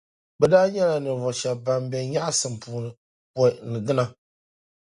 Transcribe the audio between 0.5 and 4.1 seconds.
daa nyɛla ninvuɣu shεba ban be nyεɣisim puuni pɔi ni dina.